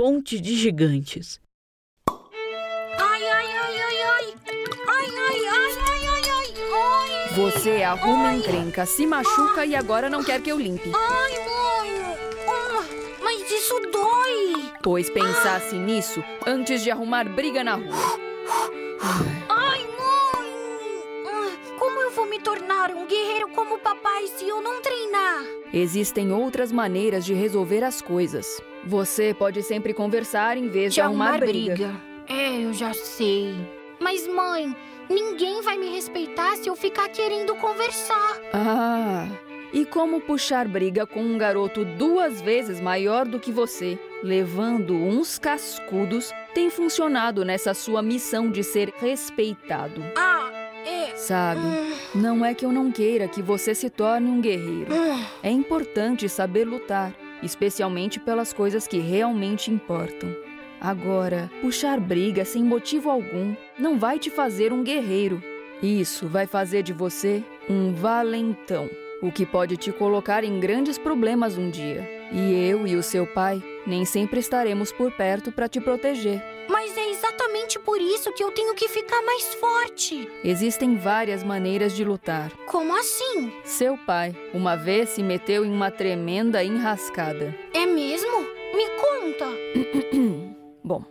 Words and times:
ponte 0.00 0.40
de 0.40 0.56
gigantes. 0.56 1.38
Ai, 2.08 3.22
ai, 3.22 3.46
ai, 3.46 3.80
ai, 3.86 4.02
ai. 4.02 4.34
Ai, 4.88 5.08
ai, 5.28 5.46
ai, 5.46 5.72
ai, 5.90 6.06
ai, 6.08 6.24
ai. 6.30 7.28
Ai, 7.28 7.34
Você 7.34 7.82
arruma 7.82 8.32
encrenca, 8.32 8.86
se 8.86 9.06
machuca 9.06 9.66
e 9.66 9.76
agora 9.76 10.08
não 10.08 10.24
quer 10.24 10.40
que 10.40 10.50
eu 10.50 10.58
limpe. 10.58 10.90
ai, 10.94 11.32
mãe. 11.32 12.16
Ah, 12.48 12.82
mas 13.22 13.50
isso 13.50 13.78
dói. 13.92 14.72
Pois 14.82 15.10
pensasse 15.10 15.74
nisso 15.74 16.24
antes 16.46 16.82
de 16.82 16.90
arrumar 16.90 17.28
briga 17.28 17.62
na 17.62 17.74
rua. 17.74 18.18
Ai, 19.50 19.69
me 22.40 22.44
tornar 22.44 22.90
um 22.90 23.06
guerreiro 23.06 23.48
como 23.48 23.74
o 23.74 23.78
papai 23.78 24.26
se 24.26 24.48
eu 24.48 24.62
não 24.62 24.80
treinar? 24.80 25.44
Existem 25.72 26.32
outras 26.32 26.72
maneiras 26.72 27.24
de 27.24 27.34
resolver 27.34 27.84
as 27.84 28.00
coisas. 28.00 28.60
Você 28.84 29.34
pode 29.34 29.62
sempre 29.62 29.92
conversar 29.92 30.56
em 30.56 30.68
vez 30.68 30.94
de, 30.94 31.02
arrumar, 31.02 31.38
briga. 31.38 31.94
É, 32.26 32.64
eu 32.64 32.72
já 32.72 32.94
sei. 32.94 33.54
Mas, 34.00 34.26
mãe, 34.26 34.74
ninguém 35.08 35.60
vai 35.60 35.76
me 35.76 35.90
respeitar 35.90 36.56
se 36.56 36.68
eu 36.68 36.74
ficar 36.74 37.10
querendo 37.10 37.54
conversar. 37.56 38.40
Ah, 38.54 39.26
e 39.72 39.84
como 39.84 40.20
puxar 40.20 40.66
briga 40.66 41.06
com 41.06 41.20
um 41.20 41.36
garoto 41.36 41.84
duas 41.84 42.40
vezes 42.40 42.80
maior 42.80 43.26
do 43.26 43.38
que 43.38 43.52
você, 43.52 43.98
levando 44.22 44.94
uns 44.94 45.38
cascudos, 45.38 46.32
tem 46.54 46.70
funcionado 46.70 47.44
nessa 47.44 47.74
sua 47.74 48.00
missão 48.00 48.50
de 48.50 48.64
ser 48.64 48.94
respeitado. 48.98 50.02
Ah. 50.16 50.39
Sabe, 51.30 51.60
não 52.12 52.44
é 52.44 52.52
que 52.52 52.66
eu 52.66 52.72
não 52.72 52.90
queira 52.90 53.28
que 53.28 53.40
você 53.40 53.72
se 53.72 53.88
torne 53.88 54.28
um 54.28 54.40
guerreiro. 54.40 54.92
É 55.44 55.48
importante 55.48 56.28
saber 56.28 56.64
lutar, 56.64 57.14
especialmente 57.40 58.18
pelas 58.18 58.52
coisas 58.52 58.88
que 58.88 58.98
realmente 58.98 59.70
importam. 59.70 60.34
Agora, 60.80 61.48
puxar 61.60 62.00
briga 62.00 62.44
sem 62.44 62.64
motivo 62.64 63.08
algum 63.08 63.54
não 63.78 63.96
vai 63.96 64.18
te 64.18 64.28
fazer 64.28 64.72
um 64.72 64.82
guerreiro. 64.82 65.40
Isso 65.80 66.26
vai 66.26 66.48
fazer 66.48 66.82
de 66.82 66.92
você 66.92 67.44
um 67.68 67.94
valentão, 67.94 68.90
o 69.22 69.30
que 69.30 69.46
pode 69.46 69.76
te 69.76 69.92
colocar 69.92 70.42
em 70.42 70.58
grandes 70.58 70.98
problemas 70.98 71.56
um 71.56 71.70
dia. 71.70 72.10
E 72.32 72.68
eu 72.68 72.88
e 72.88 72.96
o 72.96 73.04
seu 73.04 73.24
pai 73.24 73.62
nem 73.86 74.04
sempre 74.04 74.40
estaremos 74.40 74.90
por 74.90 75.12
perto 75.12 75.52
para 75.52 75.68
te 75.68 75.80
proteger. 75.80 76.42
Mas 76.68 76.96
exatamente 77.50 77.78
por 77.80 78.00
isso 78.00 78.32
que 78.32 78.42
eu 78.44 78.50
tenho 78.52 78.74
que 78.74 78.88
ficar 78.88 79.20
mais 79.22 79.54
forte. 79.54 80.28
Existem 80.44 80.96
várias 80.96 81.42
maneiras 81.42 81.94
de 81.94 82.04
lutar. 82.04 82.50
Como 82.66 82.94
assim? 82.96 83.52
Seu 83.64 83.96
pai, 83.98 84.34
uma 84.54 84.76
vez, 84.76 85.10
se 85.10 85.22
meteu 85.22 85.64
em 85.64 85.70
uma 85.70 85.90
tremenda 85.90 86.62
enrascada. 86.62 87.54
É 87.74 87.86
mesmo? 87.86 88.40
Me 88.74 88.86
conta. 89.00 89.46
Bom, 90.84 91.04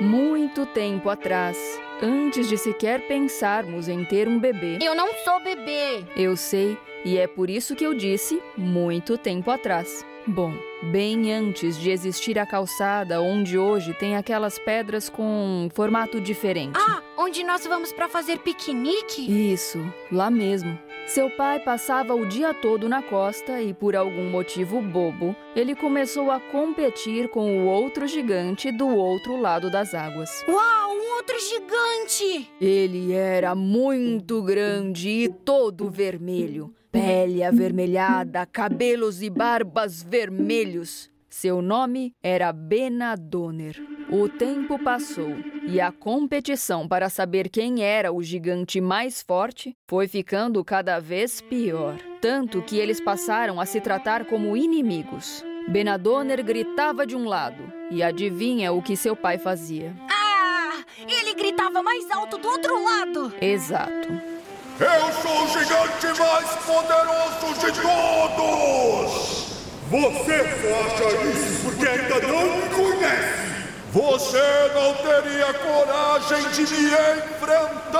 muito 0.00 0.64
tempo 0.66 1.08
atrás, 1.10 1.58
antes 2.00 2.48
de 2.48 2.56
sequer 2.56 3.06
pensarmos 3.08 3.88
em 3.88 4.04
ter 4.04 4.28
um 4.28 4.38
bebê, 4.38 4.78
Eu 4.80 4.94
não 4.94 5.12
sou 5.24 5.40
bebê. 5.42 6.04
eu 6.16 6.36
sei, 6.36 6.78
e 7.04 7.18
é 7.18 7.26
por 7.26 7.50
isso 7.50 7.74
que 7.74 7.84
eu 7.84 7.94
disse 7.94 8.40
muito 8.56 9.18
tempo 9.18 9.50
atrás. 9.50 10.04
Bom, 10.26 10.54
bem 10.90 11.34
antes 11.34 11.78
de 11.78 11.90
existir 11.90 12.38
a 12.38 12.46
calçada 12.46 13.20
onde 13.20 13.58
hoje 13.58 13.92
tem 13.92 14.16
aquelas 14.16 14.58
pedras 14.58 15.10
com 15.10 15.68
formato 15.74 16.18
diferente. 16.18 16.78
Ah, 16.78 17.02
onde 17.18 17.44
nós 17.44 17.66
vamos 17.66 17.92
pra 17.92 18.08
fazer 18.08 18.38
piquenique? 18.38 19.52
Isso, 19.52 19.78
lá 20.10 20.30
mesmo. 20.30 20.78
Seu 21.06 21.28
pai 21.28 21.60
passava 21.60 22.14
o 22.14 22.24
dia 22.24 22.54
todo 22.54 22.88
na 22.88 23.02
costa 23.02 23.60
e, 23.60 23.74
por 23.74 23.94
algum 23.94 24.30
motivo 24.30 24.80
bobo, 24.80 25.36
ele 25.54 25.74
começou 25.74 26.30
a 26.30 26.40
competir 26.40 27.28
com 27.28 27.58
o 27.58 27.66
outro 27.66 28.06
gigante 28.06 28.72
do 28.72 28.88
outro 28.88 29.36
lado 29.38 29.70
das 29.70 29.92
águas. 29.92 30.42
Uau, 30.48 30.96
um 30.96 31.16
outro 31.16 31.36
gigante! 31.38 32.50
Ele 32.58 33.12
era 33.12 33.54
muito 33.54 34.40
grande 34.40 35.10
e 35.10 35.28
todo 35.28 35.90
vermelho. 35.90 36.72
Pele 36.94 37.42
avermelhada, 37.42 38.46
cabelos 38.46 39.20
e 39.20 39.28
barbas 39.28 40.00
vermelhos. 40.00 41.10
Seu 41.28 41.60
nome 41.60 42.14
era 42.22 42.52
Benadoner. 42.52 43.82
O 44.08 44.28
tempo 44.28 44.78
passou 44.78 45.34
e 45.66 45.80
a 45.80 45.90
competição 45.90 46.86
para 46.86 47.08
saber 47.08 47.48
quem 47.48 47.82
era 47.82 48.12
o 48.12 48.22
gigante 48.22 48.80
mais 48.80 49.20
forte 49.22 49.76
foi 49.90 50.06
ficando 50.06 50.64
cada 50.64 51.00
vez 51.00 51.40
pior. 51.40 51.96
Tanto 52.20 52.62
que 52.62 52.78
eles 52.78 53.00
passaram 53.00 53.60
a 53.60 53.66
se 53.66 53.80
tratar 53.80 54.24
como 54.26 54.56
inimigos. 54.56 55.44
Benadoner 55.66 56.44
gritava 56.44 57.04
de 57.04 57.16
um 57.16 57.24
lado 57.24 57.72
e 57.90 58.04
adivinha 58.04 58.72
o 58.72 58.80
que 58.80 58.96
seu 58.96 59.16
pai 59.16 59.36
fazia? 59.36 59.92
Ah, 60.08 60.84
ele 61.00 61.34
gritava 61.34 61.82
mais 61.82 62.08
alto 62.12 62.38
do 62.38 62.46
outro 62.46 62.84
lado. 62.84 63.34
Exato. 63.40 64.33
Eu 64.80 65.12
sou 65.22 65.44
o 65.44 65.48
gigante 65.48 66.20
mais 66.20 66.50
poderoso 66.66 67.54
de 67.60 67.70
todos! 67.80 69.44
Você 69.88 70.38
só 70.60 70.74
acha 70.86 71.08
isso 71.28 71.62
porque 71.62 71.86
ainda 71.86 72.18
não 72.26 72.56
me 72.56 72.68
conhece! 72.70 73.44
Você 73.92 74.72
não 74.74 74.94
teria 74.94 75.54
coragem 75.54 76.50
de 76.50 76.62
me 76.62 76.88
enfrentar! 77.36 77.94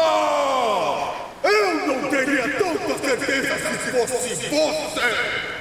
Eu 1.44 1.86
não 1.86 2.10
teria 2.10 2.42
tanta 2.58 2.98
certeza 2.98 3.54
se 3.56 3.78
fosse 3.92 4.34
você! 4.48 5.08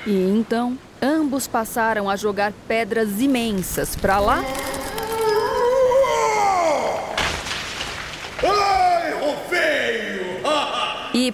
E 0.07 0.15
então, 0.35 0.75
ambos 0.99 1.45
passaram 1.45 2.09
a 2.09 2.15
jogar 2.15 2.51
pedras 2.67 3.21
imensas 3.21 3.95
para 3.95 4.19
lá 4.19 4.43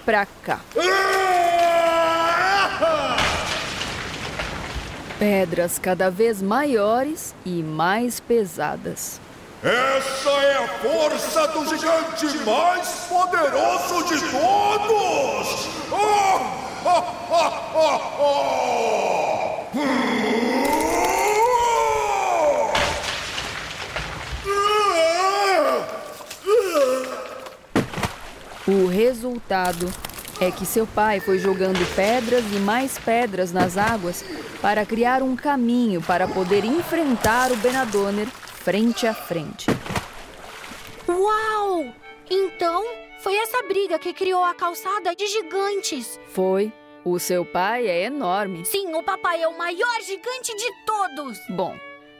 para 0.04 0.26
cá. 0.42 0.60
Pedras 5.18 5.78
cada 5.78 6.10
vez 6.10 6.40
maiores 6.40 7.34
e 7.44 7.62
mais 7.62 8.20
pesadas. 8.20 9.20
Essa 9.62 10.30
é 10.30 10.56
a 10.56 10.68
força 10.78 11.46
do 11.48 11.66
gigante 11.66 12.38
mais 12.46 12.88
poderoso 13.08 14.04
de 14.04 14.18
todos! 14.30 15.68
Ah, 15.92 16.40
ah, 16.86 17.04
ah, 17.30 17.52
ah, 17.74 18.00
ah! 19.76 20.49
Resultado 29.30 29.86
é 30.40 30.50
que 30.50 30.66
seu 30.66 30.86
pai 30.86 31.20
foi 31.20 31.38
jogando 31.38 31.78
pedras 31.94 32.44
e 32.52 32.58
mais 32.58 32.98
pedras 32.98 33.52
nas 33.52 33.76
águas 33.76 34.24
para 34.60 34.84
criar 34.84 35.22
um 35.22 35.36
caminho 35.36 36.02
para 36.02 36.26
poder 36.26 36.64
enfrentar 36.64 37.52
o 37.52 37.56
Benadoner 37.56 38.26
frente 38.26 39.06
a 39.06 39.14
frente. 39.14 39.66
Uau! 41.08 41.92
Então, 42.30 42.84
foi 43.20 43.36
essa 43.36 43.62
briga 43.64 43.98
que 43.98 44.12
criou 44.12 44.42
a 44.42 44.54
calçada 44.54 45.14
de 45.14 45.26
gigantes. 45.26 46.18
Foi. 46.32 46.72
O 47.04 47.18
seu 47.18 47.46
pai 47.46 47.86
é 47.86 48.04
enorme. 48.04 48.64
Sim, 48.64 48.94
o 48.94 49.02
papai 49.02 49.42
é 49.42 49.48
o 49.48 49.56
maior 49.56 50.00
gigante 50.02 50.54
de 50.54 50.70
todos. 50.84 51.38
Bom, 51.48 51.74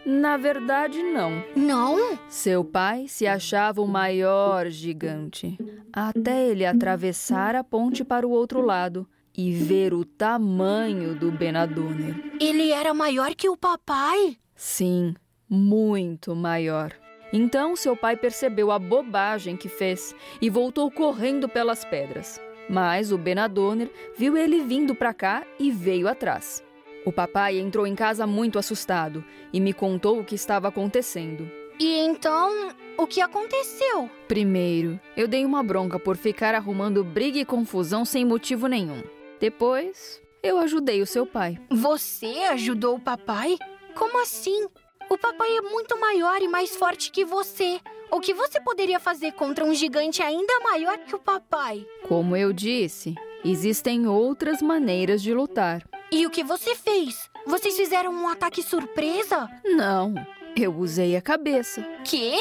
na 0.04 0.36
verdade, 0.36 1.02
não. 1.02 1.42
Não? 1.54 2.18
Seu 2.28 2.64
pai 2.64 3.06
se 3.08 3.26
achava 3.26 3.80
o 3.80 3.88
maior 3.88 4.68
gigante, 4.68 5.58
até 5.92 6.48
ele 6.48 6.64
atravessar 6.64 7.54
a 7.54 7.62
ponte 7.62 8.04
para 8.04 8.26
o 8.26 8.30
outro 8.30 8.60
lado 8.60 9.06
e 9.36 9.52
ver 9.52 9.94
o 9.94 10.04
tamanho 10.04 11.14
do 11.14 11.30
Benadoner. 11.30 12.14
Ele 12.40 12.70
era 12.70 12.92
maior 12.92 13.34
que 13.34 13.48
o 13.48 13.56
papai? 13.56 14.36
Sim, 14.54 15.14
muito 15.48 16.34
maior. 16.34 16.92
Então 17.32 17.76
seu 17.76 17.96
pai 17.96 18.16
percebeu 18.16 18.70
a 18.70 18.78
bobagem 18.78 19.56
que 19.56 19.68
fez 19.68 20.14
e 20.40 20.50
voltou 20.50 20.90
correndo 20.90 21.48
pelas 21.48 21.84
pedras. 21.84 22.40
Mas 22.68 23.12
o 23.12 23.18
Benadoner 23.18 23.90
viu 24.16 24.36
ele 24.36 24.62
vindo 24.62 24.94
para 24.94 25.14
cá 25.14 25.44
e 25.58 25.70
veio 25.70 26.08
atrás. 26.08 26.62
O 27.04 27.12
papai 27.12 27.58
entrou 27.58 27.86
em 27.86 27.94
casa 27.94 28.26
muito 28.26 28.58
assustado 28.58 29.24
e 29.52 29.60
me 29.60 29.72
contou 29.72 30.20
o 30.20 30.24
que 30.24 30.34
estava 30.34 30.68
acontecendo. 30.68 31.50
E 31.78 31.98
então, 31.98 32.74
o 32.98 33.06
que 33.06 33.22
aconteceu? 33.22 34.10
Primeiro, 34.28 35.00
eu 35.16 35.26
dei 35.26 35.46
uma 35.46 35.62
bronca 35.62 35.98
por 35.98 36.16
ficar 36.16 36.54
arrumando 36.54 37.02
briga 37.02 37.38
e 37.38 37.44
confusão 37.44 38.04
sem 38.04 38.22
motivo 38.22 38.66
nenhum. 38.66 39.02
Depois, 39.40 40.20
eu 40.42 40.58
ajudei 40.58 41.00
o 41.00 41.06
seu 41.06 41.24
pai. 41.24 41.58
Você 41.70 42.44
ajudou 42.50 42.96
o 42.96 43.00
papai? 43.00 43.56
Como 43.94 44.20
assim? 44.20 44.66
O 45.08 45.16
papai 45.16 45.56
é 45.56 45.62
muito 45.62 45.98
maior 45.98 46.42
e 46.42 46.48
mais 46.48 46.76
forte 46.76 47.10
que 47.10 47.24
você. 47.24 47.80
O 48.10 48.20
que 48.20 48.34
você 48.34 48.60
poderia 48.60 49.00
fazer 49.00 49.32
contra 49.32 49.64
um 49.64 49.72
gigante 49.72 50.22
ainda 50.22 50.60
maior 50.60 50.98
que 50.98 51.14
o 51.14 51.18
papai? 51.18 51.86
Como 52.06 52.36
eu 52.36 52.52
disse, 52.52 53.14
existem 53.42 54.06
outras 54.06 54.60
maneiras 54.60 55.22
de 55.22 55.32
lutar. 55.32 55.82
E 56.12 56.26
o 56.26 56.30
que 56.30 56.42
você 56.42 56.74
fez? 56.74 57.28
Vocês 57.46 57.76
fizeram 57.76 58.12
um 58.12 58.28
ataque 58.28 58.62
surpresa? 58.62 59.48
Não, 59.64 60.14
Eu 60.56 60.74
usei 60.76 61.16
a 61.16 61.22
cabeça. 61.22 61.82
Quê? 62.04 62.34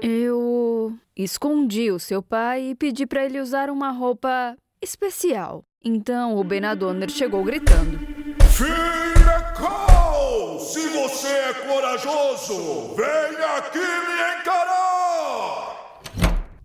Eu 0.00 0.96
escondi 1.16 1.90
o 1.90 1.98
seu 1.98 2.22
pai 2.22 2.70
e 2.70 2.74
pedi 2.74 3.04
para 3.04 3.24
ele 3.24 3.40
usar 3.40 3.68
uma 3.68 3.90
roupa 3.90 4.56
especial. 4.80 5.64
Então 5.84 6.36
o 6.36 6.44
Benadoner 6.44 7.10
chegou 7.10 7.42
gritando. 7.42 7.98
Firecol! 8.52 10.60
Se 10.60 10.86
você 10.88 11.26
é 11.28 11.54
corajoso, 11.54 12.94
venha 12.94 13.56
aqui 13.56 13.78
me 13.78 14.40
encarar! 14.40 14.67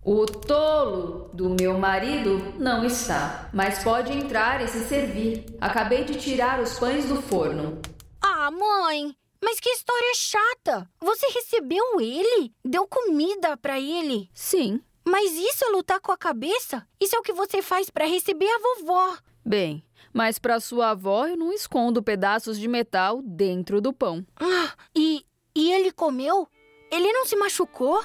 O 0.04 0.26
tolo 0.26 1.30
do 1.32 1.56
meu 1.58 1.78
marido 1.78 2.52
não 2.58 2.84
está, 2.84 3.48
mas 3.54 3.82
pode 3.82 4.12
entrar 4.12 4.62
e 4.62 4.68
se 4.68 4.80
servir. 4.80 5.46
Acabei 5.58 6.04
de 6.04 6.16
tirar 6.16 6.60
os 6.60 6.78
pães 6.78 7.06
do 7.06 7.22
forno. 7.22 7.80
Ah, 8.20 8.50
mãe, 8.50 9.16
mas 9.42 9.58
que 9.58 9.70
história 9.70 10.12
chata! 10.14 10.86
Você 11.00 11.26
recebeu 11.28 11.98
ele? 12.02 12.52
Deu 12.62 12.86
comida 12.86 13.56
pra 13.56 13.80
ele? 13.80 14.28
Sim. 14.34 14.78
Mas 15.06 15.32
isso 15.32 15.64
é 15.64 15.68
lutar 15.68 16.00
com 16.00 16.12
a 16.12 16.18
cabeça? 16.18 16.86
Isso 17.00 17.16
é 17.16 17.18
o 17.18 17.22
que 17.22 17.32
você 17.32 17.62
faz 17.62 17.88
pra 17.88 18.04
receber 18.04 18.48
a 18.48 18.58
vovó. 18.58 19.16
Bem, 19.42 19.82
mas 20.12 20.38
para 20.38 20.60
sua 20.60 20.90
avó 20.90 21.26
eu 21.26 21.36
não 21.38 21.50
escondo 21.50 22.02
pedaços 22.02 22.58
de 22.58 22.68
metal 22.68 23.22
dentro 23.22 23.80
do 23.80 23.90
pão. 23.90 24.22
Ah, 24.36 24.74
e, 24.94 25.24
e 25.56 25.72
ele 25.72 25.90
comeu? 25.90 26.46
Ele 26.92 27.10
não 27.10 27.24
se 27.24 27.36
machucou? 27.36 28.04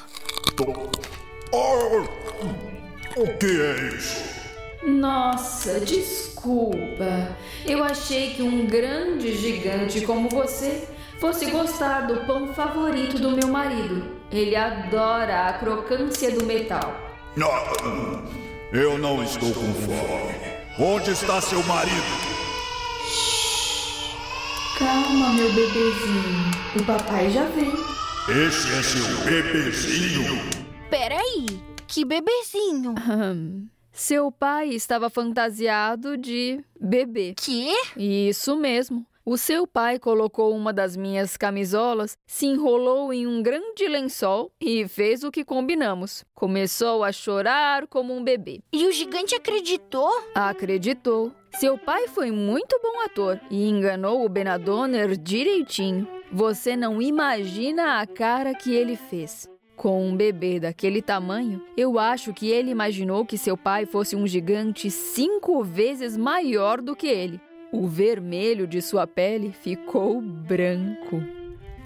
Oh, 1.51 2.03
o 3.17 3.37
que 3.37 3.61
é 3.61 3.95
isso? 3.95 4.23
Nossa, 4.83 5.79
desculpa. 5.79 7.35
Eu 7.65 7.83
achei 7.83 8.35
que 8.35 8.41
um 8.41 8.67
grande 8.67 9.35
gigante 9.35 10.01
como 10.01 10.29
você 10.29 10.87
fosse 11.19 11.47
gostar 11.47 12.01
do 12.01 12.25
pão 12.25 12.53
favorito 12.53 13.19
do 13.19 13.31
meu 13.31 13.47
marido. 13.47 14.19
Ele 14.31 14.55
adora 14.55 15.47
a 15.47 15.53
crocância 15.53 16.31
do 16.31 16.45
metal. 16.45 16.95
Não, 17.35 17.51
eu 18.71 18.97
não 18.97 19.23
estou 19.23 19.51
com 19.51 19.73
fome. 19.73 20.35
Onde 20.77 21.11
está 21.11 21.41
seu 21.41 21.63
marido? 21.63 22.29
Calma, 24.77 25.33
meu 25.33 25.51
bebezinho. 25.51 26.51
O 26.79 26.83
papai 26.85 27.29
já 27.31 27.43
vem. 27.45 27.73
Esse 28.29 28.71
é 28.71 28.83
seu 28.83 29.25
bebezinho? 29.25 30.68
Peraí, 30.89 31.45
que 31.87 32.03
bebezinho? 32.03 32.95
Seu 33.91 34.31
pai 34.31 34.69
estava 34.69 35.07
fantasiado 35.07 36.17
de 36.17 36.63
bebê. 36.79 37.35
Quê? 37.37 37.73
Isso 37.95 38.55
mesmo. 38.55 39.05
O 39.23 39.37
seu 39.37 39.67
pai 39.67 39.99
colocou 39.99 40.55
uma 40.55 40.73
das 40.73 40.97
minhas 40.97 41.37
camisolas, 41.37 42.17
se 42.25 42.47
enrolou 42.47 43.13
em 43.13 43.27
um 43.27 43.43
grande 43.43 43.87
lençol 43.87 44.51
e 44.59 44.87
fez 44.87 45.23
o 45.23 45.29
que 45.29 45.45
combinamos. 45.45 46.23
Começou 46.33 47.03
a 47.03 47.11
chorar 47.11 47.85
como 47.85 48.11
um 48.11 48.23
bebê. 48.23 48.59
E 48.73 48.87
o 48.87 48.91
gigante 48.91 49.35
acreditou? 49.35 50.09
Acreditou. 50.33 51.31
Seu 51.59 51.77
pai 51.77 52.07
foi 52.07 52.31
muito 52.31 52.79
bom 52.81 53.01
ator 53.05 53.39
e 53.51 53.69
enganou 53.69 54.25
o 54.25 54.29
Benadoner 54.29 55.15
direitinho. 55.15 56.07
Você 56.31 56.75
não 56.75 56.99
imagina 56.99 57.99
a 57.99 58.07
cara 58.07 58.55
que 58.55 58.73
ele 58.73 58.95
fez. 58.95 59.47
Com 59.79 60.09
um 60.09 60.13
bebê 60.13 60.59
daquele 60.59 61.01
tamanho, 61.01 61.61
eu 61.77 61.97
acho 61.97 62.33
que 62.33 62.49
ele 62.49 62.69
imaginou 62.69 63.25
que 63.25 63.37
seu 63.37 63.55
pai 63.55 63.85
fosse 63.85 64.13
um 64.13 64.27
gigante 64.27 64.91
cinco 64.91 65.63
vezes 65.63 66.17
maior 66.17 66.81
do 66.81 66.93
que 66.93 67.07
ele. 67.07 67.39
O 67.71 67.87
vermelho 67.87 68.67
de 68.67 68.81
sua 68.81 69.07
pele 69.07 69.53
ficou 69.53 70.19
branco. 70.21 71.23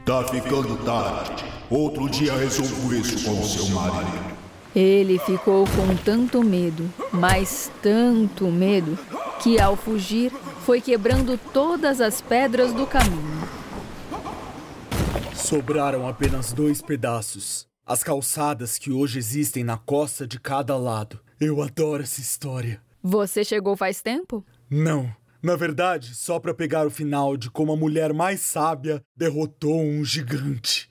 Tá 0.07 0.23
ficando 0.23 0.75
tarde. 0.83 1.45
Outro 1.69 2.09
dia 2.09 2.33
resolvo 2.33 2.95
isso 2.95 3.23
com 3.29 3.39
o 3.39 3.43
seu 3.43 3.67
marido. 3.75 4.37
Ele 4.75 5.19
ficou 5.19 5.63
com 5.65 5.95
tanto 6.03 6.43
medo, 6.43 6.91
mas 7.11 7.71
tanto 7.79 8.45
medo, 8.45 8.97
que 9.43 9.61
ao 9.61 9.75
fugir 9.75 10.31
foi 10.65 10.81
quebrando 10.81 11.39
todas 11.53 12.01
as 12.01 12.21
pedras 12.21 12.73
do 12.73 12.87
caminho. 12.87 13.47
Sobraram 15.35 16.07
apenas 16.07 16.51
dois 16.51 16.81
pedaços. 16.81 17.71
As 17.85 18.01
calçadas 18.01 18.77
que 18.77 18.91
hoje 18.91 19.19
existem 19.19 19.61
na 19.61 19.77
costa 19.77 20.25
de 20.25 20.39
cada 20.39 20.77
lado. 20.77 21.19
Eu 21.37 21.61
adoro 21.61 22.01
essa 22.01 22.21
história. 22.21 22.81
Você 23.03 23.43
chegou 23.43 23.75
faz 23.75 24.01
tempo? 24.01 24.45
Não. 24.69 25.13
Na 25.41 25.57
verdade, 25.57 26.15
só 26.15 26.39
para 26.39 26.53
pegar 26.53 26.87
o 26.87 26.89
final 26.89 27.35
de 27.35 27.51
como 27.51 27.73
a 27.73 27.75
mulher 27.75 28.13
mais 28.13 28.39
sábia 28.39 29.03
derrotou 29.13 29.81
um 29.81 30.05
gigante. 30.05 30.89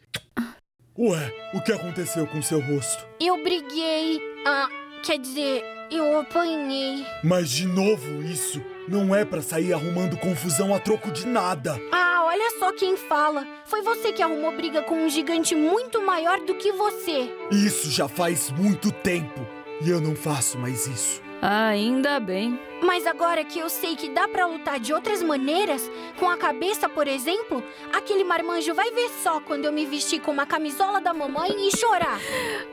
Ué, 0.98 1.32
o 1.54 1.62
que 1.62 1.72
aconteceu 1.72 2.26
com 2.26 2.42
seu 2.42 2.60
rosto? 2.60 3.06
Eu 3.18 3.42
briguei. 3.42 4.20
Ah, 4.46 4.68
quer 5.02 5.18
dizer, 5.18 5.64
eu 5.90 6.20
apanhei. 6.20 7.06
Mas 7.24 7.48
de 7.48 7.66
novo 7.66 8.22
isso. 8.22 8.62
Não 8.86 9.14
é 9.14 9.24
para 9.24 9.40
sair 9.40 9.72
arrumando 9.72 10.18
confusão 10.18 10.74
a 10.74 10.78
troco 10.78 11.10
de 11.10 11.26
nada. 11.26 11.80
Ah, 11.90 12.11
olha 12.32 12.50
só 12.58 12.72
quem 12.72 12.96
fala. 12.96 13.46
Foi 13.66 13.82
você 13.82 14.10
que 14.10 14.22
arrumou 14.22 14.52
briga 14.52 14.82
com 14.82 15.04
um 15.04 15.08
gigante 15.08 15.54
muito 15.54 16.00
maior 16.00 16.40
do 16.40 16.54
que 16.54 16.72
você. 16.72 17.30
Isso 17.50 17.90
já 17.90 18.08
faz 18.08 18.50
muito 18.50 18.90
tempo. 18.90 19.46
E 19.82 19.90
eu 19.90 20.00
não 20.00 20.16
faço 20.16 20.58
mais 20.58 20.86
isso. 20.86 21.20
Ainda 21.42 22.18
bem. 22.20 22.58
Mas 22.82 23.06
agora 23.06 23.44
que 23.44 23.58
eu 23.58 23.68
sei 23.68 23.96
que 23.96 24.08
dá 24.08 24.28
pra 24.28 24.46
lutar 24.46 24.78
de 24.80 24.94
outras 24.94 25.22
maneiras, 25.22 25.90
com 26.18 26.28
a 26.30 26.36
cabeça, 26.36 26.88
por 26.88 27.06
exemplo, 27.06 27.62
aquele 27.92 28.24
marmanjo 28.24 28.72
vai 28.74 28.90
ver 28.92 29.08
só 29.22 29.40
quando 29.40 29.64
eu 29.64 29.72
me 29.72 29.84
vestir 29.84 30.20
com 30.20 30.30
uma 30.30 30.46
camisola 30.46 31.00
da 31.00 31.12
mamãe 31.12 31.66
e 31.66 31.76
chorar. 31.76 32.18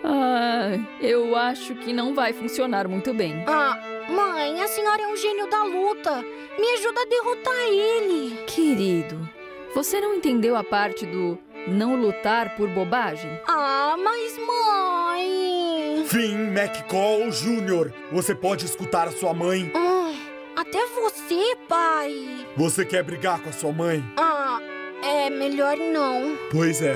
Ah, 0.04 0.78
eu 1.02 1.36
acho 1.36 1.76
que 1.76 1.92
não 1.92 2.14
vai 2.14 2.32
funcionar 2.32 2.88
muito 2.88 3.14
bem. 3.14 3.44
Ah, 3.48 3.78
mãe, 4.08 4.62
a 4.62 4.68
senhora 4.68 5.02
é 5.02 5.08
um 5.08 5.18
gênio 5.18 5.50
da 5.50 5.64
luta. 5.64 6.24
Me 6.60 6.74
ajuda 6.74 7.02
a 7.02 7.06
derrotar 7.06 7.66
ele. 7.70 8.38
Querido, 8.46 9.28
você 9.74 10.02
não 10.02 10.16
entendeu 10.16 10.56
a 10.56 10.64
parte 10.64 11.06
do 11.06 11.38
não 11.68 11.96
lutar 11.96 12.56
por 12.56 12.68
bobagem? 12.70 13.30
Ah, 13.48 13.96
mas 13.98 14.38
mãe. 14.38 16.06
Finn 16.08 16.52
McCall 16.52 17.30
Jr., 17.30 17.94
você 18.12 18.34
pode 18.34 18.66
escutar 18.66 19.08
a 19.08 19.12
sua 19.12 19.34
mãe. 19.34 19.72
Ai, 19.76 20.16
até 20.56 20.86
você, 20.88 21.56
pai. 21.68 22.48
Você 22.58 22.84
quer 22.86 23.04
brigar 23.04 23.40
com 23.42 23.50
a 23.50 23.54
sua 23.54 23.72
mãe? 23.72 24.04
Ah, 24.18 24.60
é 25.04 25.30
melhor 25.30 25.78
não. 25.78 26.38
Pois 26.52 26.82
é. 26.82 26.96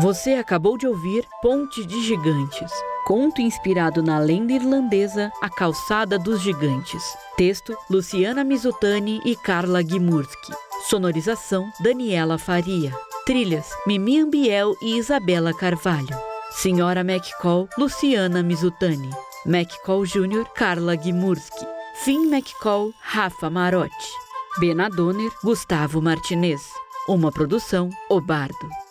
Você 0.00 0.32
acabou 0.34 0.78
de 0.78 0.86
ouvir 0.86 1.24
Ponte 1.42 1.84
de 1.84 2.02
Gigantes, 2.02 2.72
conto 3.10 3.42
inspirado 3.42 4.04
na 4.04 4.20
lenda 4.20 4.52
irlandesa 4.52 5.32
A 5.42 5.50
Calçada 5.50 6.16
dos 6.16 6.40
Gigantes. 6.40 7.02
Texto: 7.36 7.76
Luciana 7.90 8.44
Mizutani 8.44 9.20
e 9.24 9.34
Carla 9.34 9.82
Gimurski. 9.82 10.52
Sonorização: 10.88 11.68
Daniela 11.80 12.38
Faria. 12.38 12.96
Trilhas: 13.26 13.68
Mimi 13.84 14.20
Ambiel 14.20 14.76
e 14.80 14.96
Isabela 14.96 15.52
Carvalho. 15.52 16.16
Senhora 16.52 17.00
McCall, 17.00 17.68
Luciana 17.76 18.44
Mizutani. 18.44 19.10
McCall 19.44 20.04
Jr., 20.04 20.44
Carla 20.54 20.96
Gimurski. 20.96 21.66
Finn 22.04 22.32
McCall, 22.32 22.92
Rafa 23.00 23.50
Marotti. 23.50 24.12
Benadoner, 24.60 25.32
Gustavo 25.42 26.00
Martinez. 26.00 26.62
Uma 27.08 27.32
produção, 27.32 27.90
O 28.08 28.20
Bardo. 28.20 28.89